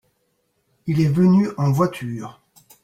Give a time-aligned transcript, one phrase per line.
[0.87, 2.41] Il est venu en voiture.